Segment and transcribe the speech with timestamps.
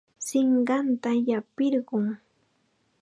[0.27, 2.05] Sinqanta llapirqun.